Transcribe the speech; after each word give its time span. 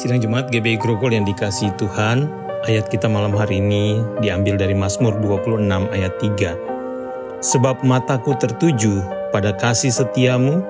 Sidang 0.00 0.24
Jemaat 0.24 0.48
GBI 0.48 0.80
Grogol 0.80 1.12
yang 1.12 1.28
dikasih 1.28 1.76
Tuhan, 1.76 2.24
ayat 2.64 2.88
kita 2.88 3.04
malam 3.04 3.36
hari 3.36 3.60
ini 3.60 4.00
diambil 4.24 4.56
dari 4.56 4.72
Mazmur 4.72 5.12
26 5.20 5.60
ayat 5.92 6.16
3. 6.16 7.44
Sebab 7.44 7.84
mataku 7.84 8.32
tertuju 8.32 9.04
pada 9.28 9.52
kasih 9.52 9.92
setiamu 9.92 10.64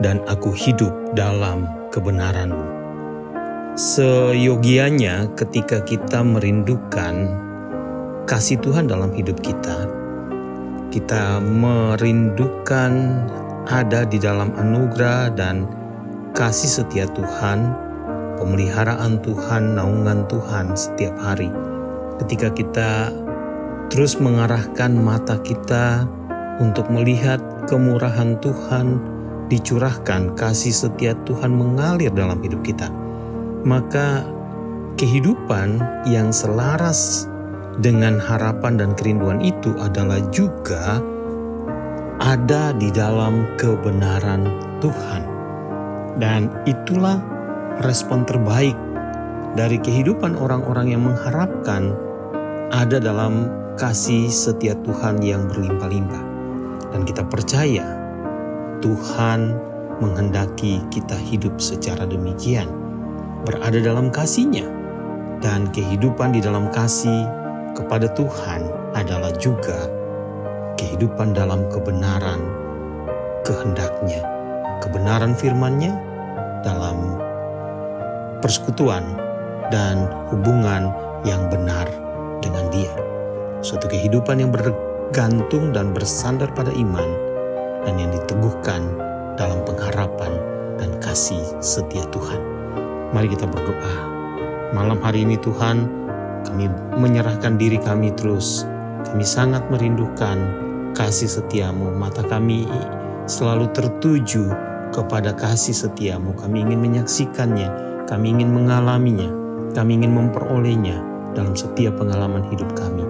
dan 0.00 0.24
aku 0.24 0.56
hidup 0.56 0.96
dalam 1.12 1.68
kebenaranmu. 1.92 2.64
Seyogianya 3.76 5.28
ketika 5.36 5.84
kita 5.84 6.24
merindukan 6.24 7.36
kasih 8.24 8.56
Tuhan 8.64 8.88
dalam 8.88 9.12
hidup 9.12 9.44
kita, 9.44 9.92
kita 10.88 11.36
merindukan 11.36 12.92
ada 13.68 14.08
di 14.08 14.16
dalam 14.16 14.56
anugerah 14.56 15.36
dan 15.36 15.68
kasih 16.32 16.80
setia 16.80 17.04
Tuhan 17.12 17.89
pemeliharaan 18.40 19.20
Tuhan, 19.20 19.76
naungan 19.76 20.24
Tuhan 20.26 20.72
setiap 20.72 21.14
hari. 21.20 21.52
Ketika 22.24 22.48
kita 22.56 23.12
terus 23.92 24.16
mengarahkan 24.16 24.96
mata 24.96 25.36
kita 25.44 26.08
untuk 26.58 26.88
melihat 26.88 27.38
kemurahan 27.68 28.40
Tuhan, 28.40 28.98
dicurahkan 29.52 30.38
kasih 30.38 30.72
setia 30.72 31.12
Tuhan 31.28 31.52
mengalir 31.52 32.08
dalam 32.14 32.40
hidup 32.40 32.64
kita, 32.64 32.88
maka 33.66 34.24
kehidupan 34.96 35.82
yang 36.06 36.32
selaras 36.32 37.26
dengan 37.80 38.20
harapan 38.20 38.78
dan 38.78 38.90
kerinduan 38.94 39.42
itu 39.42 39.74
adalah 39.80 40.22
juga 40.30 41.02
ada 42.20 42.76
di 42.76 42.92
dalam 42.92 43.48
kebenaran 43.56 44.44
Tuhan. 44.78 45.22
Dan 46.20 46.52
itulah 46.68 47.16
respon 47.80 48.28
terbaik 48.28 48.76
dari 49.56 49.80
kehidupan 49.80 50.36
orang-orang 50.36 50.94
yang 50.94 51.02
mengharapkan 51.04 51.96
ada 52.70 53.02
dalam 53.02 53.50
kasih 53.74 54.30
setia 54.30 54.76
Tuhan 54.86 55.18
yang 55.24 55.48
berlimpah-limpah. 55.50 56.24
Dan 56.90 57.06
kita 57.06 57.22
percaya 57.26 57.86
Tuhan 58.82 59.56
menghendaki 60.00 60.82
kita 60.92 61.14
hidup 61.16 61.58
secara 61.58 62.04
demikian, 62.06 62.66
berada 63.46 63.78
dalam 63.78 64.10
kasihnya, 64.10 64.66
dan 65.40 65.68
kehidupan 65.72 66.36
di 66.36 66.40
dalam 66.42 66.68
kasih 66.72 67.26
kepada 67.72 68.10
Tuhan 68.12 68.66
adalah 68.96 69.30
juga 69.38 69.86
kehidupan 70.76 71.36
dalam 71.36 71.68
kebenaran 71.70 72.40
kehendaknya, 73.46 74.24
kebenaran 74.82 75.32
firman-Nya 75.36 75.92
dalam 76.66 77.29
persekutuan 78.40 79.04
dan 79.70 80.08
hubungan 80.32 80.90
yang 81.24 81.46
benar 81.52 81.86
dengan 82.40 82.66
Dia. 82.72 82.92
Suatu 83.60 83.86
kehidupan 83.86 84.40
yang 84.40 84.50
bergantung 84.50 85.70
dan 85.76 85.92
bersandar 85.92 86.48
pada 86.56 86.72
iman 86.72 87.08
dan 87.84 87.94
yang 88.00 88.10
diteguhkan 88.12 88.82
dalam 89.36 89.60
pengharapan 89.64 90.32
dan 90.80 90.96
kasih 91.00 91.40
setia 91.60 92.04
Tuhan. 92.08 92.40
Mari 93.12 93.28
kita 93.32 93.44
berdoa. 93.44 93.94
Malam 94.70 95.02
hari 95.02 95.26
ini 95.26 95.36
Tuhan, 95.40 95.88
kami 96.46 96.70
menyerahkan 96.96 97.58
diri 97.60 97.76
kami 97.76 98.14
terus. 98.16 98.64
Kami 99.04 99.24
sangat 99.24 99.66
merindukan 99.68 100.38
kasih 100.94 101.26
setiamu. 101.26 101.90
Mata 101.92 102.22
kami 102.22 102.68
selalu 103.26 103.68
tertuju 103.74 104.48
kepada 104.94 105.34
kasih 105.34 105.74
setiamu. 105.74 106.32
Kami 106.38 106.62
ingin 106.62 106.80
menyaksikannya 106.80 107.89
kami 108.10 108.34
ingin 108.34 108.50
mengalaminya, 108.50 109.30
kami 109.70 110.02
ingin 110.02 110.10
memperolehnya 110.18 110.98
dalam 111.30 111.54
setiap 111.54 111.94
pengalaman 112.02 112.42
hidup 112.50 112.66
kami. 112.74 113.06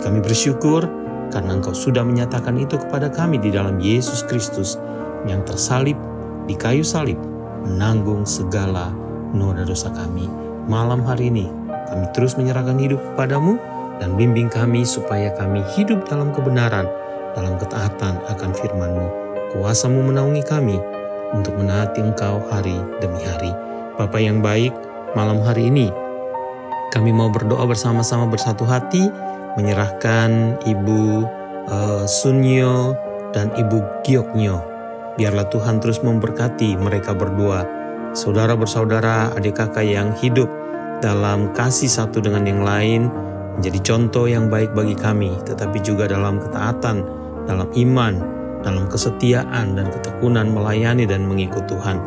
Kami 0.00 0.24
bersyukur 0.24 0.88
karena 1.28 1.60
Engkau 1.60 1.76
sudah 1.76 2.00
menyatakan 2.00 2.56
itu 2.56 2.80
kepada 2.80 3.12
kami 3.12 3.36
di 3.36 3.52
dalam 3.52 3.76
Yesus 3.76 4.24
Kristus 4.24 4.80
yang 5.28 5.44
tersalib 5.44 6.00
di 6.48 6.56
kayu 6.56 6.80
salib, 6.80 7.20
menanggung 7.68 8.24
segala 8.24 8.88
noda 9.36 9.68
dosa 9.68 9.92
kami. 9.92 10.24
Malam 10.64 11.04
hari 11.04 11.28
ini 11.28 11.44
kami 11.92 12.08
terus 12.16 12.40
menyerahkan 12.40 12.80
hidup 12.80 13.04
kepadamu 13.12 13.60
dan 14.00 14.16
bimbing 14.16 14.48
kami 14.48 14.88
supaya 14.88 15.28
kami 15.36 15.60
hidup 15.76 16.08
dalam 16.08 16.32
kebenaran, 16.32 16.88
dalam 17.36 17.60
ketaatan 17.60 18.16
akan 18.32 18.50
firman-Mu. 18.56 19.06
Kuasamu 19.52 20.08
menaungi 20.08 20.44
kami 20.48 20.80
untuk 21.36 21.52
menaati 21.60 22.00
Engkau 22.00 22.40
hari 22.48 22.80
demi 23.04 23.20
hari. 23.20 23.67
Bapak 23.98 24.22
yang 24.22 24.38
baik, 24.38 24.70
malam 25.18 25.42
hari 25.42 25.74
ini 25.74 25.90
kami 26.94 27.10
mau 27.10 27.34
berdoa 27.34 27.66
bersama-sama 27.66 28.30
bersatu 28.30 28.62
hati 28.62 29.10
menyerahkan 29.58 30.54
Ibu 30.62 31.26
uh, 31.66 32.06
Sunyo 32.06 32.94
dan 33.34 33.50
Ibu 33.58 34.06
Gioknyo. 34.06 34.62
Biarlah 35.18 35.50
Tuhan 35.50 35.82
terus 35.82 35.98
memberkati 35.98 36.78
mereka 36.78 37.10
berdua, 37.10 37.66
saudara 38.14 38.54
bersaudara, 38.54 39.34
adik 39.34 39.58
kakak 39.58 39.82
yang 39.82 40.14
hidup 40.14 40.46
dalam 41.02 41.50
kasih 41.50 41.90
satu 41.90 42.22
dengan 42.22 42.46
yang 42.46 42.62
lain, 42.62 43.10
menjadi 43.58 43.82
contoh 43.82 44.30
yang 44.30 44.46
baik 44.46 44.78
bagi 44.78 44.94
kami, 44.94 45.34
tetapi 45.42 45.82
juga 45.82 46.06
dalam 46.06 46.38
ketaatan, 46.38 47.02
dalam 47.50 47.66
iman, 47.74 48.14
dalam 48.62 48.86
kesetiaan 48.86 49.74
dan 49.74 49.90
ketekunan 49.90 50.54
melayani 50.54 51.02
dan 51.02 51.26
mengikut 51.26 51.66
Tuhan. 51.66 51.98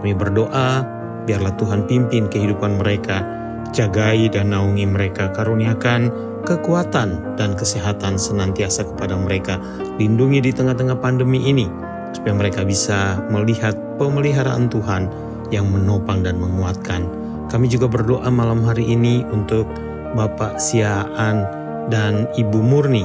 Kami 0.00 0.16
berdoa 0.16 1.03
Biarlah 1.24 1.56
Tuhan 1.56 1.88
pimpin 1.88 2.28
kehidupan 2.28 2.76
mereka, 2.80 3.24
jagai 3.72 4.28
dan 4.28 4.52
naungi 4.52 4.84
mereka, 4.84 5.32
karuniakan 5.32 6.12
kekuatan 6.44 7.36
dan 7.40 7.56
kesehatan 7.56 8.20
senantiasa 8.20 8.84
kepada 8.84 9.16
mereka. 9.16 9.56
Lindungi 9.96 10.44
di 10.44 10.52
tengah-tengah 10.52 11.00
pandemi 11.00 11.48
ini, 11.48 11.64
supaya 12.12 12.36
mereka 12.36 12.62
bisa 12.62 13.24
melihat 13.32 13.72
pemeliharaan 13.96 14.68
Tuhan 14.68 15.08
yang 15.48 15.68
menopang 15.72 16.20
dan 16.20 16.36
menguatkan. 16.36 17.08
Kami 17.48 17.66
juga 17.68 17.88
berdoa 17.88 18.28
malam 18.28 18.64
hari 18.64 18.84
ini 18.84 19.24
untuk 19.28 19.68
Bapak 20.12 20.60
Siaan 20.60 21.44
dan 21.88 22.28
Ibu 22.36 22.60
Murni, 22.60 23.04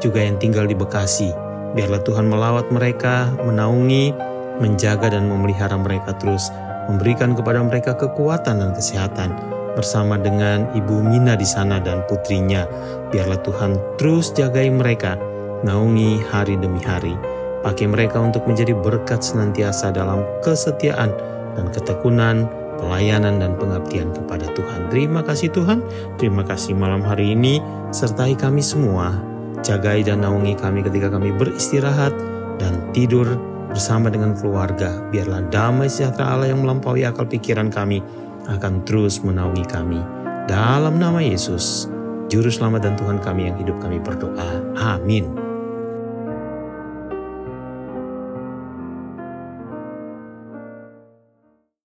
juga 0.00 0.24
yang 0.24 0.40
tinggal 0.40 0.64
di 0.64 0.76
Bekasi. 0.76 1.30
Biarlah 1.76 2.00
Tuhan 2.00 2.32
melawat 2.32 2.72
mereka, 2.72 3.28
menaungi, 3.44 4.12
menjaga 4.58 5.12
dan 5.14 5.30
memelihara 5.30 5.76
mereka 5.78 6.16
terus 6.18 6.50
memberikan 6.88 7.36
kepada 7.36 7.60
mereka 7.60 7.94
kekuatan 7.94 8.64
dan 8.64 8.70
kesehatan 8.72 9.30
bersama 9.78 10.18
dengan 10.18 10.66
Ibu 10.74 11.04
Mina 11.06 11.38
di 11.38 11.46
sana 11.46 11.78
dan 11.78 12.02
putrinya. 12.10 12.66
Biarlah 13.14 13.38
Tuhan 13.44 13.78
terus 14.00 14.34
jagai 14.34 14.66
mereka, 14.72 15.14
naungi 15.62 16.18
hari 16.32 16.58
demi 16.58 16.82
hari. 16.82 17.14
Pakai 17.62 17.86
mereka 17.86 18.18
untuk 18.18 18.48
menjadi 18.48 18.74
berkat 18.74 19.22
senantiasa 19.22 19.94
dalam 19.94 20.24
kesetiaan 20.42 21.14
dan 21.54 21.66
ketekunan, 21.70 22.50
pelayanan 22.78 23.42
dan 23.42 23.54
pengabdian 23.58 24.14
kepada 24.14 24.46
Tuhan. 24.54 24.90
Terima 24.90 25.20
kasih 25.22 25.50
Tuhan, 25.50 25.82
terima 26.16 26.46
kasih 26.46 26.74
malam 26.74 27.02
hari 27.02 27.34
ini, 27.34 27.58
sertai 27.90 28.38
kami 28.38 28.62
semua, 28.62 29.14
jagai 29.66 30.06
dan 30.06 30.22
naungi 30.22 30.54
kami 30.54 30.86
ketika 30.86 31.10
kami 31.10 31.34
beristirahat 31.34 32.14
dan 32.62 32.78
tidur 32.94 33.26
bersama 33.68 34.08
dengan 34.08 34.34
keluarga. 34.34 35.04
Biarlah 35.12 35.46
damai 35.52 35.86
sejahtera 35.86 36.34
Allah 36.34 36.50
yang 36.50 36.64
melampaui 36.64 37.04
akal 37.04 37.28
pikiran 37.28 37.68
kami 37.68 38.00
akan 38.48 38.82
terus 38.88 39.20
menaungi 39.20 39.64
kami. 39.68 40.00
Dalam 40.48 40.96
nama 40.96 41.20
Yesus, 41.20 41.86
Juru 42.32 42.48
Selamat 42.48 42.88
dan 42.88 42.94
Tuhan 42.96 43.20
kami 43.20 43.52
yang 43.52 43.56
hidup 43.60 43.76
kami 43.80 44.00
berdoa. 44.00 44.64
Amin. 44.80 45.47